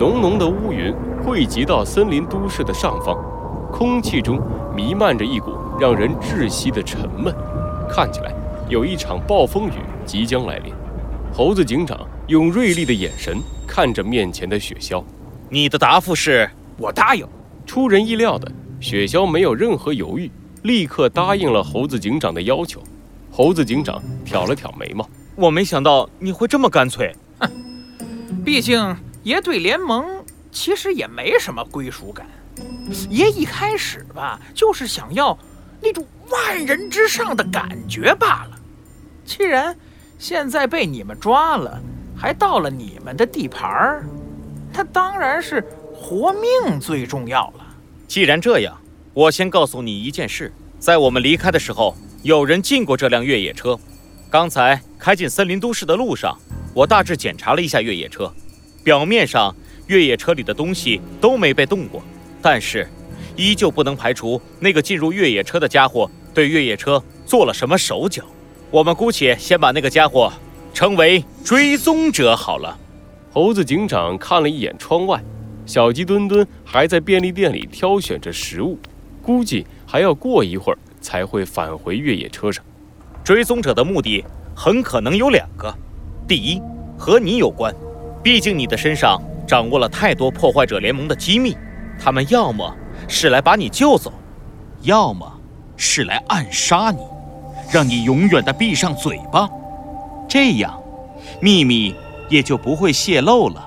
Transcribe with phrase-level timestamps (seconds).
[0.00, 3.14] 浓浓的乌云汇集到森林都市的上方，
[3.70, 4.40] 空气中
[4.74, 7.34] 弥漫着一股让人窒息的沉闷，
[7.86, 8.32] 看起来
[8.70, 9.72] 有一场暴风雨
[10.06, 10.72] 即将来临。
[11.34, 13.36] 猴子警长用锐利的眼神
[13.68, 15.04] 看着面前的雪橇，
[15.50, 16.48] 你的答复是
[16.78, 17.26] 我答应。
[17.66, 20.30] 出人意料的，雪橇没有任何犹豫，
[20.62, 22.80] 立刻答应了猴子警长的要求。
[23.30, 25.06] 猴子警长挑了挑眉毛，
[25.36, 27.14] 我没想到你会这么干脆。
[27.38, 27.50] 哼，
[28.42, 32.26] 毕竟爷对联盟其实也没什么归属感。
[33.08, 35.38] 爷一开始吧，就是想要
[35.80, 38.58] 那种万人之上的感觉罢了。
[39.24, 39.76] 既然
[40.18, 41.80] 现在被你们抓了，
[42.16, 44.04] 还到了你们的地盘儿，
[44.72, 47.66] 那当然是活命最重要了。
[48.08, 48.76] 既然这样，
[49.14, 53.78] 我先告诉你一件事：在我们离开的时候，有人进过这辆越野车。
[54.28, 56.36] 刚才开进森林都市的路上，
[56.74, 58.32] 我大致检查了一下越野车，
[58.82, 59.54] 表面上
[59.86, 62.02] 越野车里的东西都没被动过，
[62.40, 62.88] 但是
[63.36, 68.22] 依旧不能排除那个进入越野车的家伙对越野车做了什么手脚。
[68.70, 70.32] 我们姑且先把那个家伙
[70.72, 72.78] 称为追踪者好了。
[73.32, 75.22] 猴子警长看了一眼窗外，
[75.66, 78.78] 小鸡墩墩还在便利店里挑选着食物，
[79.22, 82.64] 估计还要过一会儿才会返回越野车上。
[83.22, 84.24] 追踪者的目的
[84.56, 85.72] 很可能有两个：
[86.26, 86.60] 第一，
[86.98, 87.74] 和你有关，
[88.22, 91.56] 毕竟你的身上掌握了太多破坏者联盟的机密，
[91.98, 92.76] 他们要么
[93.08, 94.12] 是来把你救走，
[94.82, 95.40] 要么
[95.76, 96.98] 是来暗杀你。
[97.72, 99.48] 让你永远的闭上嘴巴，
[100.28, 100.82] 这样
[101.40, 101.94] 秘密
[102.28, 103.66] 也就不会泄露了。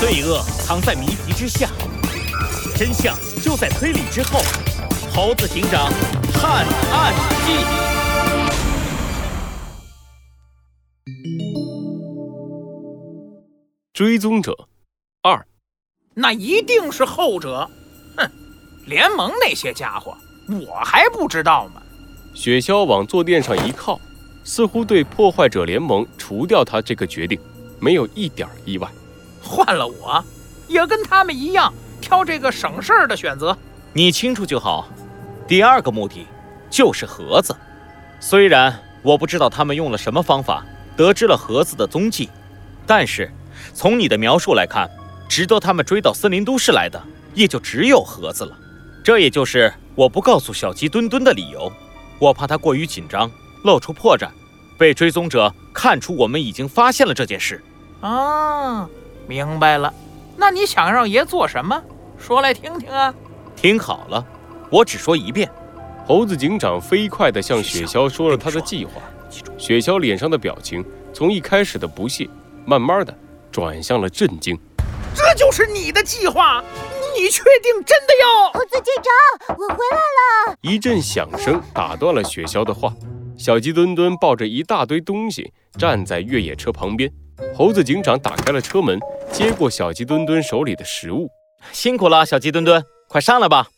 [0.00, 1.68] 罪恶藏在谜题之下，
[2.76, 4.40] 真相就在推理之后。
[5.14, 5.92] 猴子警长
[6.46, 7.14] 探案
[7.46, 7.64] 记，
[13.94, 14.54] 追踪者
[15.22, 15.46] 二。
[16.12, 17.66] 那一定是后者，
[18.18, 18.30] 哼！
[18.84, 20.14] 联盟那些家伙，
[20.46, 21.80] 我还不知道吗？
[22.34, 23.98] 雪橇往坐垫上一靠，
[24.44, 27.40] 似乎对破坏者联盟除掉他这个决定
[27.80, 28.86] 没有一点意外。
[29.42, 30.22] 换了我，
[30.68, 31.72] 也跟他们一样
[32.02, 33.56] 挑这个省事儿的选择。
[33.94, 34.86] 你清楚就好。
[35.46, 36.26] 第二个目的
[36.74, 37.54] 就是盒子。
[38.18, 42.28] 虽然我不知道他们用了什么方法得知了盒子的踪迹，
[42.84, 43.30] 但是
[43.72, 44.90] 从你的描述来看。
[45.26, 47.02] 值得他们追到森林都市来的，
[47.32, 48.56] 也就只有盒子了。
[49.02, 51.72] 这也就是我不告诉小鸡墩墩的理由。
[52.18, 53.28] 我怕他过于紧张，
[53.64, 54.28] 露出破绽，
[54.78, 57.60] 被追踪者看出我们已经发现了这件事。
[58.00, 58.86] 啊，
[59.26, 59.92] 明白了。
[60.36, 61.82] 那你想让爷做什么？
[62.18, 63.12] 说来听听啊。
[63.56, 64.24] 听好了，
[64.70, 65.50] 我只说一遍。
[66.06, 69.00] 猴子警长飞快地向雪橇说了他的计划。
[69.56, 70.84] 雪橇脸上的表情
[71.14, 72.28] 从一开始的不屑，
[72.66, 73.18] 慢慢的
[73.50, 74.58] 转向了震惊。
[75.14, 76.62] 这就是你的计划？
[77.16, 78.52] 你确定真的要？
[78.52, 80.56] 猴子警长，我回来了！
[80.60, 82.92] 一阵响声打断了雪橇的话。
[83.38, 87.10] 小鸡墩墩抱着一大堆东西站在越野车旁边。
[87.56, 89.00] 猴子警长打开了车门，
[89.32, 91.28] 接过小鸡墩墩手里的食物。
[91.72, 93.68] 辛苦了，小鸡墩墩，快上来吧。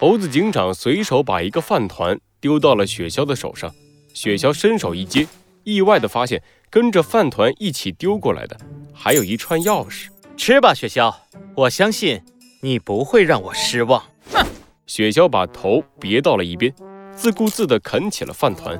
[0.00, 3.72] 猴子警长随手把一个饭团丢到了雪橇的手上。
[4.12, 5.26] 雪橇伸手一接，
[5.62, 8.56] 意外的发现跟着饭团一起丢过来的
[8.92, 10.08] 还有一串钥匙。
[10.36, 11.14] 吃吧，雪橇，
[11.54, 12.20] 我相信
[12.60, 14.02] 你不会让我失望。
[14.32, 14.44] 哼！
[14.86, 16.74] 雪橇把头别到了一边，
[17.14, 18.78] 自顾自地啃起了饭团。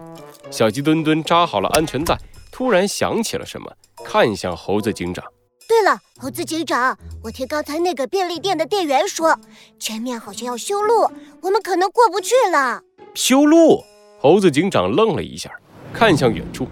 [0.51, 2.19] 小鸡墩墩扎好了安全带，
[2.51, 3.73] 突然想起了什么，
[4.05, 5.25] 看向猴子警长。
[5.67, 9.39] 对了，猴子警长，我听刚才那个便利店的店员说，
[9.79, 11.11] 前面好像要修路，
[11.41, 12.83] 我们可能过不去了。
[13.15, 13.83] 修路？
[14.21, 15.51] 猴子警长愣了一下，
[15.93, 16.69] 看向远处，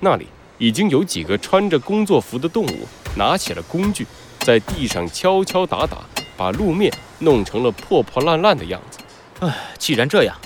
[0.00, 0.26] 那里
[0.58, 4.06] 已经有几个穿着工作服的动物拿起了工具。
[4.40, 6.04] 在地上敲敲打打，
[6.36, 8.98] 把路面弄成了破破烂烂的样子。
[9.40, 10.36] 唉，既然这样，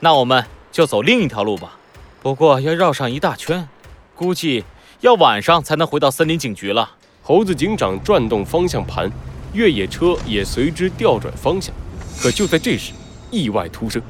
[0.00, 1.78] 那我们就走另一条路吧。
[2.22, 3.66] 不过要绕上一大圈，
[4.14, 4.64] 估计
[5.00, 6.95] 要晚上才能回到森林警局了。
[7.28, 9.10] 猴子警长转动方向盘，
[9.52, 11.74] 越野车也随之调转方向。
[12.22, 12.92] 可就在这时，
[13.32, 14.00] 意外突生，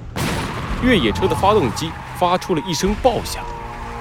[0.84, 3.42] 越野车的发动机发出了一声爆响，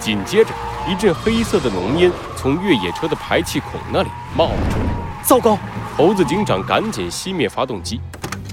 [0.01, 0.51] 紧接着
[0.85, 5.23] 一阵黑色的浓烟从越野车的排气孔那里冒了出来。
[5.23, 5.57] 糟糕！
[5.95, 8.01] 猴子警长赶紧熄灭发动机，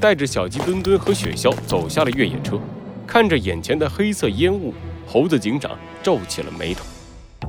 [0.00, 2.56] 带着小鸡墩墩和雪橇走下了越野车。
[3.04, 4.72] 看着眼前的黑色烟雾，
[5.08, 5.72] 猴子警长
[6.04, 6.84] 皱起了眉头。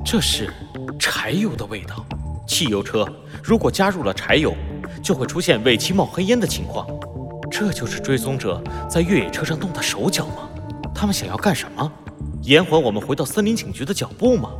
[0.03, 0.51] 这是
[0.97, 2.03] 柴油的味道。
[2.53, 3.03] 汽油车
[3.43, 4.53] 如果加入了柴油，
[5.03, 6.87] 就会出现尾气冒黑烟的情况。
[7.49, 10.47] 这就是追踪者在越野车上动的手脚吗？
[10.93, 11.91] 他们想要干什么？
[12.43, 14.51] 延缓我们回到森林警局的脚步吗？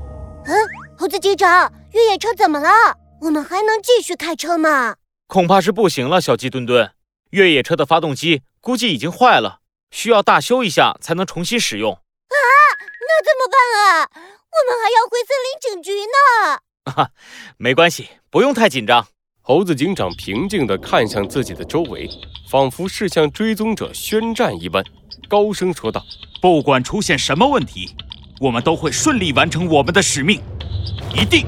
[0.46, 0.56] 嗯，
[0.98, 2.98] 猴子警长，越野车怎么了？
[3.22, 4.96] 我们还能继续开车吗？
[5.28, 6.92] 恐怕是不行了，小鸡墩墩。
[7.30, 9.60] 越野车的发动机估计已经坏了，
[9.92, 11.92] 需要大修一下才能重新使用。
[11.94, 12.38] 啊，
[12.80, 14.10] 那怎么办啊？
[14.10, 16.60] 我们还要回森林警局呢。
[16.86, 17.10] 哈，
[17.58, 19.08] 没关系，不用太紧张。
[19.42, 22.10] 猴子警长平静地看向自己的周围，
[22.50, 24.84] 仿佛是向追踪者宣战一般，
[25.28, 26.02] 高声说道
[26.42, 27.94] ：“不管出现什么问题，
[28.40, 30.42] 我们都会顺利完成我们的使命，
[31.14, 31.46] 一定。”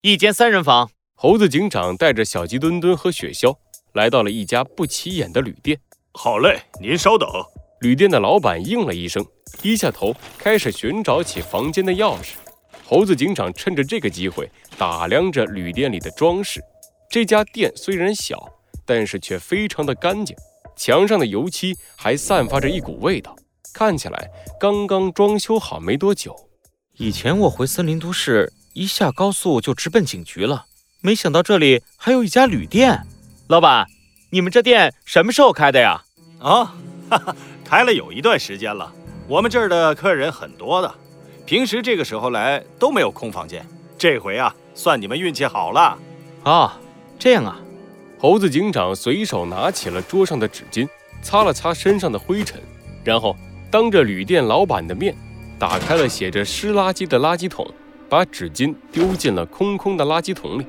[0.00, 3.56] 一间三人房，猴子警长带着小鸡墩墩和雪橇
[3.92, 5.78] 来到了一家不起眼的旅店。
[6.12, 7.28] 好嘞，您稍等。
[7.80, 9.24] 旅店的老板应了一声，
[9.60, 12.34] 低下头开始寻找起房间的钥匙。
[12.84, 16.62] 猴子警长趁着这个机会打量着旅店里的装饰。
[17.10, 18.52] 这家店虽然小，
[18.84, 20.36] 但是却非常的干净，
[20.76, 23.36] 墙上的油漆还散发着一股味道，
[23.74, 26.34] 看起来刚刚装修好没多久。
[26.96, 28.52] 以前我回森林都市。
[28.74, 30.64] 一下高速就直奔警局了，
[31.02, 33.06] 没想到这里还有一家旅店。
[33.48, 33.86] 老板，
[34.30, 36.02] 你们这店什么时候开的呀？
[36.38, 36.74] 啊，
[37.10, 38.90] 哈哈，开了有一段时间了。
[39.32, 40.94] 我们这儿的客人很多的，
[41.46, 43.66] 平时这个时候来都没有空房间。
[43.96, 45.98] 这回啊，算你们运气好了。
[46.42, 46.78] 啊，
[47.18, 47.58] 这样啊。
[48.20, 50.86] 猴子警长随手拿起了桌上的纸巾，
[51.22, 52.60] 擦了擦身上的灰尘，
[53.02, 53.34] 然后
[53.70, 55.16] 当着旅店老板的面，
[55.58, 57.66] 打开了写着“湿垃圾”的垃圾桶。
[58.10, 60.66] 把纸巾丢进了空空的垃圾桶里，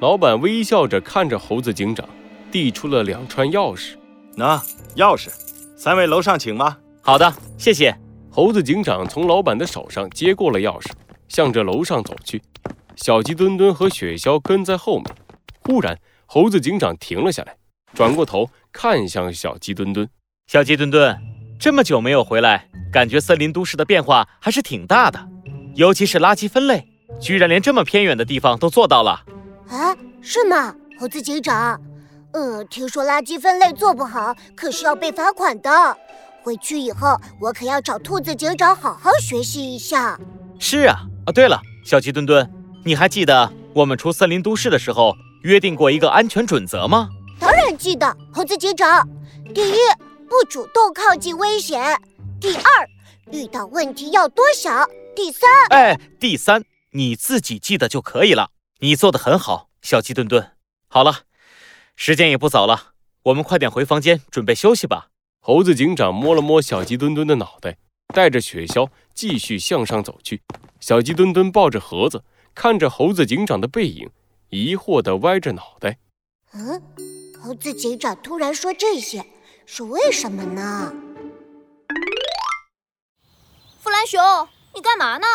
[0.00, 2.08] 老板微笑着看着猴子警长，
[2.50, 3.96] 递出了两串钥匙。
[4.34, 4.56] 那
[4.96, 5.28] 钥匙，
[5.76, 6.78] 三位楼上请吧。
[7.08, 7.96] 好的，谢谢。
[8.30, 10.90] 猴子警长从老板的手上接过了钥匙，
[11.26, 12.42] 向着楼上走去。
[12.96, 15.06] 小鸡墩墩和雪橇跟在后面。
[15.60, 17.56] 忽然，猴子警长停了下来，
[17.94, 20.06] 转过头看向小鸡墩墩。
[20.48, 21.18] 小鸡墩墩，
[21.58, 25.26] 这么久没有回来，感觉森林都市的变化还是挺大的。
[25.76, 26.86] 尤其是垃圾分类，
[27.18, 29.24] 居然连这么偏远的地方都做到了。
[29.70, 31.80] 啊，是吗，猴子警长？
[32.34, 35.96] 呃，听说垃圾分类做不好，可是要被罚款的。
[36.48, 40.18] 回去以后，我可要找兔子警长好好学习一下。
[40.58, 42.50] 是啊，啊，对了，小鸡墩墩，
[42.86, 47.10] 你还记得我们出森林都市的时候约定过一个安全准则吗？
[47.38, 49.06] 当然记得，猴子警长。
[49.54, 49.74] 第一，
[50.26, 51.78] 不主动靠近危险；
[52.40, 52.88] 第二，
[53.30, 54.88] 遇到问题要多想。
[55.14, 58.52] 第三，哎，第三，你自己记得就可以了。
[58.78, 60.52] 你做的很好，小鸡墩墩。
[60.88, 61.24] 好了，
[61.94, 62.92] 时间也不早了，
[63.24, 65.08] 我们快点回房间准备休息吧。
[65.48, 67.78] 猴子警长摸了摸小鸡墩墩的脑袋，
[68.08, 70.42] 带着雪橇继续向上走去。
[70.78, 72.22] 小鸡墩墩抱着盒子，
[72.54, 74.10] 看着猴子警长的背影，
[74.50, 75.96] 疑惑地歪着脑袋。
[76.52, 76.82] 嗯，
[77.42, 79.24] 猴子警长突然说这些，
[79.64, 80.92] 是为什么呢？
[83.80, 84.20] 弗兰熊。
[84.74, 85.26] 你干嘛呢？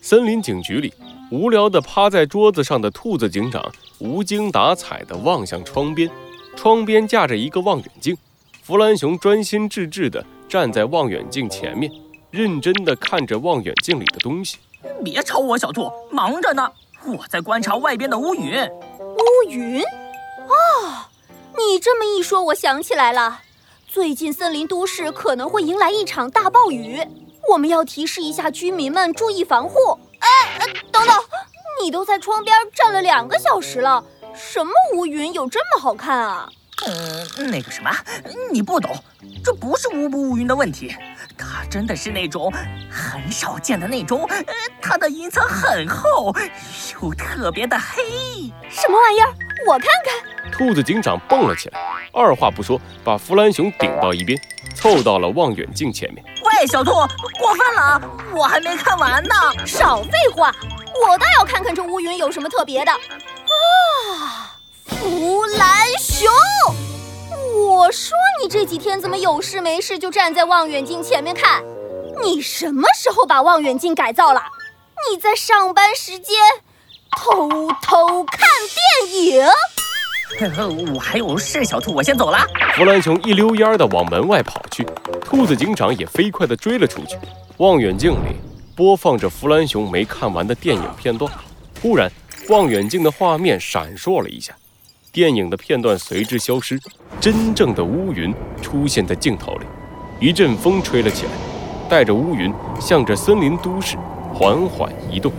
[0.00, 0.92] 森林警局里，
[1.30, 6.10] 无聊地趴在桌子上的兔子警长无精打采地望向窗边，
[6.56, 8.18] 窗边架着一个望远镜。
[8.62, 11.90] 弗兰熊专心致志地站在望远镜前面，
[12.30, 14.58] 认真地看着望远镜里的东西。
[15.02, 16.70] 别吵我，小兔，忙着呢，
[17.06, 18.62] 我在观察外边的乌云。
[19.00, 19.82] 乌云？
[19.82, 21.08] 哦，
[21.56, 23.40] 你这么一说，我想起来了，
[23.88, 27.00] 最近森林都市可能会迎来一场大暴雨。
[27.48, 29.98] 我们要提示一下居民们注意防护。
[30.20, 31.16] 哎，等等，
[31.82, 36.50] 你都在窗边站了两个小时了，什么乌云有这么好看啊？
[36.86, 37.90] 嗯，那个什么，
[38.52, 38.96] 你不懂，
[39.44, 40.94] 这不是乌不乌云的问题，
[41.36, 42.52] 它真的是那种
[42.90, 44.28] 很少见的那种，
[44.80, 46.34] 它的云层很厚，
[47.02, 48.02] 又特别的黑。
[48.70, 49.34] 什么玩意儿？
[49.66, 50.50] 我看看。
[50.50, 51.80] 兔子警长蹦了起来，
[52.12, 54.38] 二话不说，把弗兰熊顶到一边，
[54.74, 56.24] 凑到了望远镜前面。
[56.42, 58.00] 喂，小兔，过分了，
[58.32, 59.34] 我还没看完呢。
[59.66, 60.54] 少废话，
[61.06, 62.90] 我倒要看看这乌云有什么特别的。
[62.92, 64.49] 啊，
[64.98, 66.28] 弗兰熊，
[67.68, 71.62] 我说你这几天怎么有事没事就站在望远镜前面看？
[72.22, 74.42] 你什么时候把望远镜改造了？
[75.10, 76.36] 你在上班时间
[77.16, 77.48] 偷
[77.80, 78.48] 偷看
[79.08, 79.46] 电影？
[80.94, 82.38] 我还有事，小兔，我先走了。
[82.74, 84.84] 弗兰熊一溜烟儿的往门外跑去，
[85.24, 87.16] 兔子警长也飞快的追了出去。
[87.58, 88.36] 望远镜里
[88.76, 91.32] 播放着弗兰熊没看完的电影片段。
[91.80, 92.10] 忽然，
[92.48, 94.54] 望远镜的画面闪烁了一下，
[95.12, 96.80] 电影的片段随之消失，
[97.20, 99.66] 真正的乌云出现在镜头里。
[100.20, 101.32] 一阵风吹了起来，
[101.88, 103.96] 带着乌云向着森林都市
[104.32, 105.32] 缓缓移动，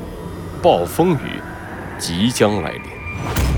[0.62, 1.40] 暴风雨
[1.98, 3.51] 即将来临。